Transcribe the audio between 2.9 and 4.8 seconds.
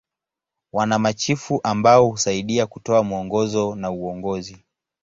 mwongozo na uongozi.